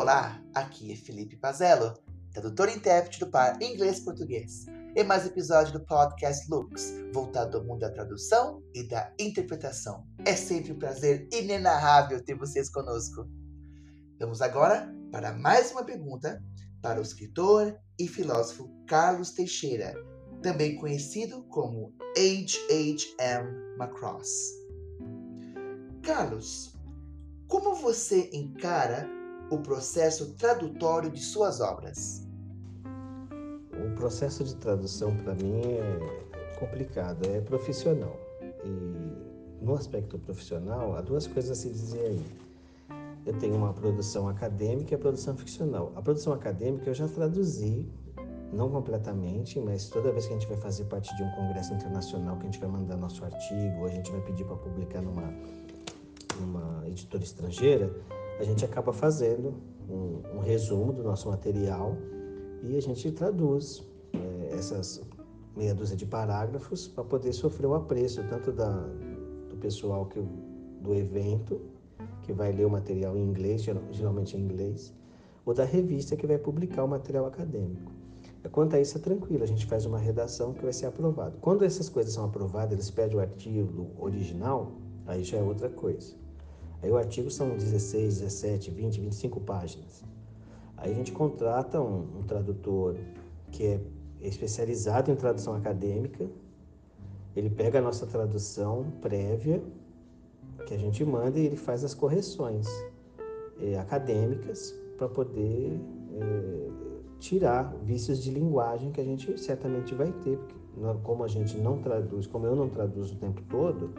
[0.00, 1.92] Olá, aqui é Felipe Pazello,
[2.32, 4.64] tradutor e intérprete do par inglês-português.
[4.96, 10.06] E mais episódio do podcast Lux, voltado ao mundo da tradução e da interpretação.
[10.24, 13.28] É sempre um prazer inenarrável ter vocês conosco.
[14.18, 16.42] Vamos agora para mais uma pergunta
[16.80, 19.92] para o escritor e filósofo Carlos Teixeira,
[20.42, 23.76] também conhecido como H.H.M.
[23.76, 24.30] Macross.
[26.02, 26.74] Carlos,
[27.46, 29.19] como você encara
[29.50, 32.26] o processo tradutório de suas obras?
[33.72, 38.16] O processo de tradução para mim é complicado, é profissional.
[38.64, 42.24] E no aspecto profissional, há duas coisas a se dizer aí.
[43.26, 45.92] Eu tenho uma produção acadêmica e a produção ficcional.
[45.96, 47.86] A produção acadêmica eu já traduzi,
[48.52, 52.36] não completamente, mas toda vez que a gente vai fazer parte de um congresso internacional,
[52.36, 55.34] que a gente vai mandar nosso artigo, a gente vai pedir para publicar numa,
[56.40, 57.92] numa editora estrangeira,
[58.40, 59.52] a gente acaba fazendo
[59.88, 61.94] um, um resumo do nosso material
[62.62, 65.02] e a gente traduz é, essas
[65.54, 68.70] meia dúzia de parágrafos para poder sofrer o apreço tanto da,
[69.50, 70.18] do pessoal que,
[70.80, 71.60] do evento,
[72.22, 74.94] que vai ler o material em inglês, geralmente em inglês,
[75.44, 77.92] ou da revista que vai publicar o material acadêmico.
[78.52, 81.36] Quanto a isso é tranquilo, a gente faz uma redação que vai ser aprovado.
[81.42, 84.72] Quando essas coisas são aprovadas, eles pedem o artigo original,
[85.06, 86.14] aí já é outra coisa.
[86.82, 90.02] Aí o artigo são 16, 17, 20, 25 páginas.
[90.76, 92.96] Aí a gente contrata um, um tradutor
[93.50, 93.80] que é
[94.20, 96.26] especializado em tradução acadêmica.
[97.36, 99.62] Ele pega a nossa tradução prévia
[100.66, 102.66] que a gente manda e ele faz as correções
[103.60, 105.78] é, acadêmicas para poder
[106.14, 106.68] é,
[107.18, 110.54] tirar vícios de linguagem que a gente certamente vai ter, porque
[111.02, 113.92] como a gente não traduz, como eu não traduzo o tempo todo,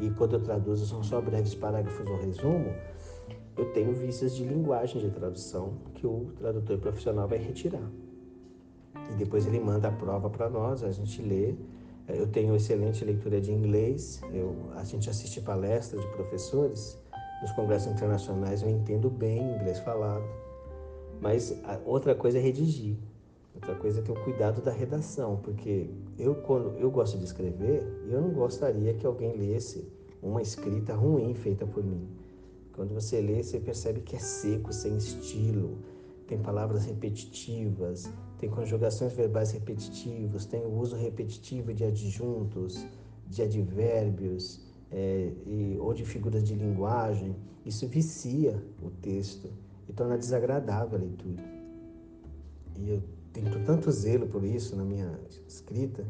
[0.00, 2.72] e quando eu traduzo são só breves parágrafos ou resumo,
[3.56, 7.90] eu tenho vícios de linguagem de tradução que o tradutor profissional vai retirar.
[9.10, 11.54] E depois ele manda a prova para nós, a gente lê.
[12.08, 16.98] Eu tenho excelente leitura de inglês, eu, a gente assiste palestras de professores
[17.40, 20.24] nos congressos internacionais, eu entendo bem inglês falado.
[21.20, 21.54] Mas
[21.84, 22.96] outra coisa é redigir.
[23.54, 27.82] Outra coisa é ter o cuidado da redação, porque eu quando eu gosto de escrever,
[28.08, 29.86] eu não gostaria que alguém lesse
[30.22, 32.08] uma escrita ruim feita por mim.
[32.72, 35.78] Quando você lê, você percebe que é seco, sem estilo,
[36.26, 42.86] tem palavras repetitivas, tem conjugações verbais repetitivas, tem o uso repetitivo de adjuntos,
[43.28, 47.34] de advérbios é, e, ou de figuras de linguagem.
[47.66, 49.50] Isso vicia o texto
[49.88, 51.42] e torna desagradável a leitura.
[52.76, 56.04] E eu tenho tanto zelo por isso na minha escrita,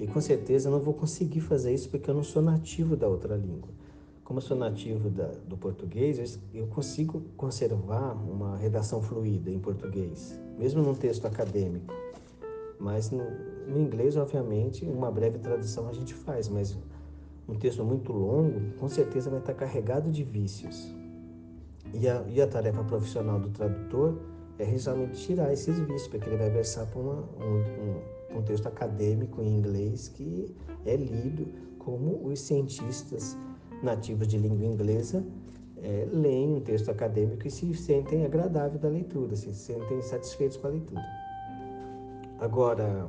[0.00, 3.08] e com certeza eu não vou conseguir fazer isso porque eu não sou nativo da
[3.08, 3.70] outra língua.
[4.22, 10.38] Como eu sou nativo da, do português, eu consigo conservar uma redação fluida em português,
[10.58, 11.92] mesmo num texto acadêmico.
[12.78, 13.24] Mas no,
[13.66, 16.78] no inglês, obviamente, uma breve tradução a gente faz, mas
[17.48, 20.94] um texto muito longo, com certeza vai estar carregado de vícios.
[21.94, 24.18] E a, e a tarefa profissional do tradutor
[24.58, 29.40] é realmente tirar esses vícios, porque ele vai versar para um, um, um texto acadêmico
[29.40, 30.54] em inglês que
[30.84, 31.46] é lido
[31.78, 33.36] como os cientistas
[33.82, 35.24] nativos de língua inglesa
[35.82, 40.66] é, leem um texto acadêmico e se sentem agradável da leitura, se sentem satisfeitos com
[40.66, 41.04] a leitura.
[42.40, 43.08] Agora,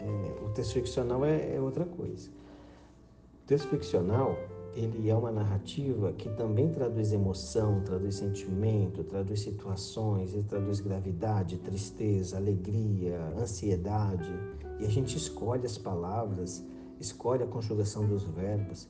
[0.00, 2.30] é, o texto ficcional é, é outra coisa.
[2.30, 4.38] O texto ficcional
[4.74, 11.58] ele é uma narrativa que também traduz emoção, traduz sentimento, traduz situações, ele traduz gravidade,
[11.58, 14.32] tristeza, alegria, ansiedade.
[14.80, 16.64] E a gente escolhe as palavras,
[16.98, 18.88] escolhe a conjugação dos verbos,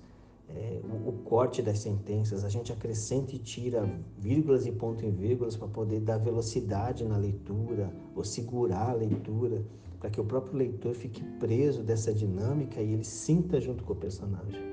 [0.48, 3.88] é, o, o, corte das sentenças, a gente acrescenta e tira
[4.18, 9.64] vírgulas e ponto em vírgulas para poder dar velocidade na leitura ou segurar a leitura,
[9.98, 13.96] para que o próprio leitor fique preso dessa dinâmica e ele sinta junto com o
[13.96, 14.71] personagem.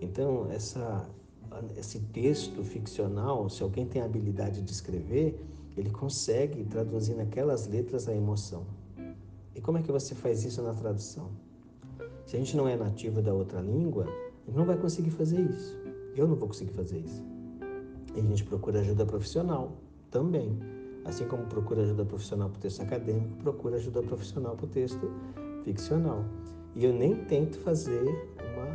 [0.00, 1.08] Então, essa,
[1.76, 5.38] esse texto ficcional, se alguém tem a habilidade de escrever,
[5.76, 8.64] ele consegue traduzir naquelas letras a emoção.
[9.54, 11.30] E como é que você faz isso na tradução?
[12.24, 15.40] Se a gente não é nativo da outra língua, a gente não vai conseguir fazer
[15.40, 15.76] isso.
[16.16, 17.24] Eu não vou conseguir fazer isso.
[18.14, 19.72] E a gente procura ajuda profissional
[20.10, 20.58] também.
[21.04, 25.10] Assim como procura ajuda profissional para o texto acadêmico, procura ajuda profissional para o texto
[25.64, 26.24] ficcional.
[26.76, 28.04] E eu nem tento fazer
[28.54, 28.69] uma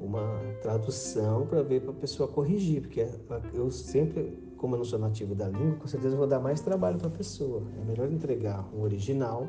[0.00, 3.06] uma tradução para ver para a pessoa corrigir, porque
[3.52, 6.98] eu sempre, como eu não sou nativo da língua, com certeza vou dar mais trabalho
[6.98, 7.62] para a pessoa.
[7.80, 9.48] É melhor entregar um original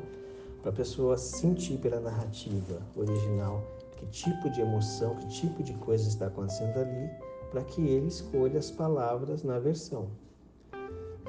[0.60, 3.64] para a pessoa sentir pela narrativa original
[3.96, 7.10] que tipo de emoção, que tipo de coisa está acontecendo ali,
[7.50, 10.08] para que ele escolha as palavras na versão.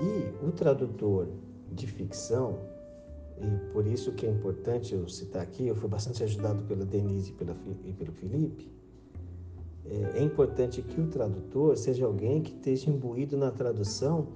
[0.02, 1.28] E o tradutor
[1.72, 2.60] de ficção,
[3.38, 7.32] e por isso que é importante eu citar aqui, eu fui bastante ajudado pela Denise
[7.32, 8.72] e, pela, e pelo Felipe,
[9.86, 14.28] é, é importante que o tradutor seja alguém que esteja imbuído na tradução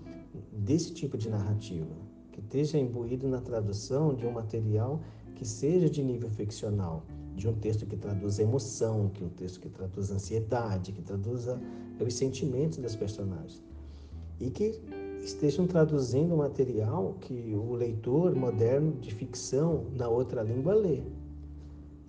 [0.52, 1.96] desse tipo de narrativa,
[2.32, 5.02] que esteja imbuído na tradução de um material
[5.36, 7.04] que seja de nível ficcional,
[7.36, 11.60] de um texto que traduza emoção, que um texto que traduza ansiedade, que traduza
[12.00, 13.62] os sentimentos das personagens.
[14.40, 14.82] E que
[15.22, 21.02] estejam traduzindo material que o leitor moderno de ficção na outra língua lê.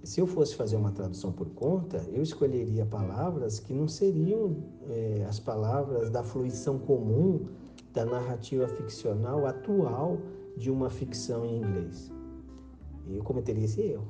[0.06, 4.56] Se eu fosse fazer uma tradução por conta, eu escolheria palavras que não seriam
[4.88, 7.48] é, as palavras da fluição comum
[7.92, 10.18] da narrativa ficcional atual
[10.56, 12.12] de uma ficção em inglês.
[13.08, 14.06] E eu cometeria esse erro.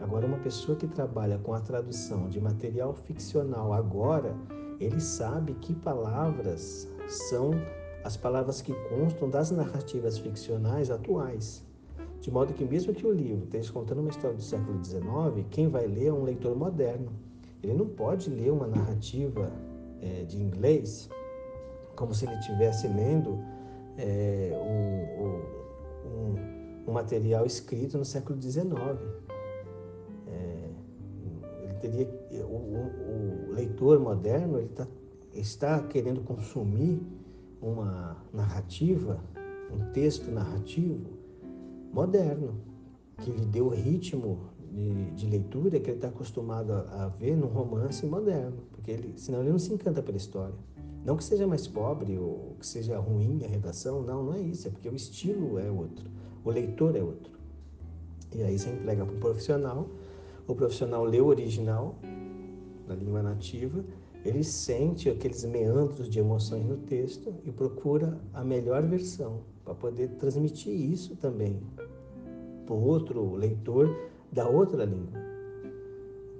[0.00, 4.36] Agora, uma pessoa que trabalha com a tradução de material ficcional agora,
[4.78, 7.50] ele sabe que palavras são
[8.04, 11.66] as palavras que constam das narrativas ficcionais atuais.
[12.20, 15.68] De modo que, mesmo que o livro esteja contando uma história do século XIX, quem
[15.68, 17.10] vai ler é um leitor moderno.
[17.62, 19.52] Ele não pode ler uma narrativa
[20.00, 21.08] é, de inglês
[21.96, 23.38] como se ele estivesse lendo
[23.96, 25.26] é, um,
[26.08, 28.68] um, um, material escrito no século XIX
[31.78, 32.08] teria
[32.44, 34.86] o, o, o leitor moderno ele tá,
[35.32, 37.00] está querendo consumir
[37.60, 39.20] uma narrativa,
[39.72, 41.17] um texto narrativo
[41.92, 42.54] moderno
[43.22, 47.36] que lhe dê o ritmo de, de leitura que ele está acostumado a, a, ver
[47.36, 50.54] num romance moderno, porque ele, senão ele não se encanta pela história.
[51.04, 54.68] Não que seja mais pobre ou que seja ruim a redação, não, não é isso,
[54.68, 56.08] é porque o estilo é outro,
[56.44, 57.32] o leitor é outro.
[58.34, 59.88] E aí você entrega para um profissional
[60.48, 61.94] o profissional lê o original,
[62.88, 63.84] na língua nativa,
[64.24, 70.08] ele sente aqueles meandros de emoções no texto e procura a melhor versão para poder
[70.16, 71.60] transmitir isso também
[72.64, 73.94] para o outro leitor
[74.32, 75.20] da outra língua.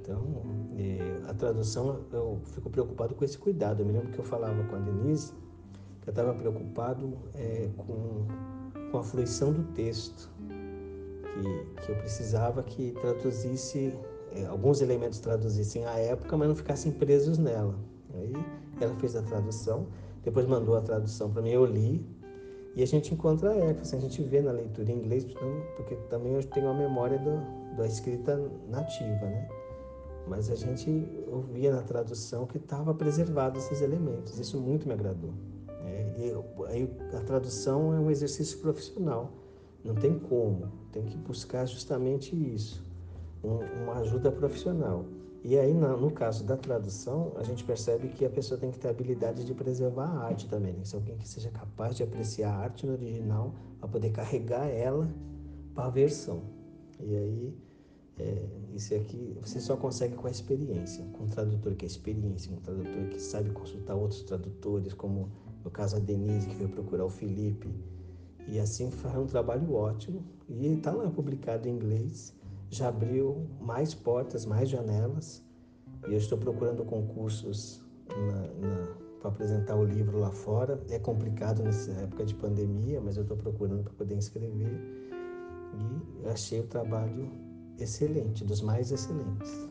[0.01, 0.25] Então,
[0.79, 3.81] é, a tradução, eu fico preocupado com esse cuidado.
[3.81, 5.35] Eu me lembro que eu falava com a Denise
[6.01, 8.27] que eu estava preocupado é, com,
[8.91, 10.31] com a fluição do texto
[11.35, 13.95] que, que eu precisava que traduzisse,
[14.33, 17.75] é, alguns elementos traduzissem a época, mas não ficassem presos nela.
[18.15, 18.33] Aí
[18.81, 19.87] ela fez a tradução,
[20.25, 22.07] depois mandou a tradução para mim, eu li,
[22.77, 25.25] e a gente encontra eco, assim, a gente vê na leitura em inglês,
[25.77, 29.49] porque também eu tenho a memória do, da escrita nativa, né?
[30.27, 35.33] Mas a gente ouvia na tradução que estava preservado esses elementos, isso muito me agradou.
[35.87, 39.33] É, e aí a tradução é um exercício profissional,
[39.83, 42.85] não tem como, tem que buscar justamente isso,
[43.43, 45.05] um, uma ajuda profissional.
[45.45, 48.89] E aí, no caso da tradução, a gente percebe que a pessoa tem que ter
[48.89, 50.73] a habilidade de preservar a arte também.
[50.73, 54.11] Tem que ser alguém que seja capaz de apreciar a arte no original para poder
[54.11, 55.09] carregar ela
[55.75, 56.43] para a versão.
[57.01, 57.57] E aí,
[58.19, 62.53] é, isso aqui você só consegue com a experiência, com um tradutor que é experiência,
[62.53, 65.31] um tradutor que sabe consultar outros tradutores, como
[65.65, 67.73] no caso a Denise, que veio procurar o Felipe
[68.49, 70.25] e assim faz um trabalho ótimo.
[70.49, 72.35] E está lá publicado em inglês.
[72.71, 75.43] Já abriu mais portas, mais janelas.
[76.07, 77.85] E eu estou procurando concursos
[79.21, 80.81] para apresentar o livro lá fora.
[80.91, 84.81] É complicado nessa época de pandemia, mas eu estou procurando para poder inscrever.
[86.23, 87.31] E achei o trabalho
[87.79, 89.69] excelente, dos mais excelentes.